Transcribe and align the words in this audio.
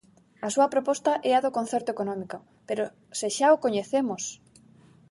A 0.47 0.49
súa 0.55 0.71
proposta 0.73 1.11
é 1.29 1.31
a 1.35 1.43
do 1.45 1.55
concerto 1.57 1.89
económico, 1.95 2.37
¡pero 2.67 2.83
se 3.19 3.27
xa 3.37 3.47
o 3.55 3.61
coñecemos! 3.65 4.23